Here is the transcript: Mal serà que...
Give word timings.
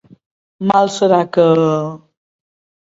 Mal 0.71 0.89
serà 0.95 1.21
que... 1.39 1.47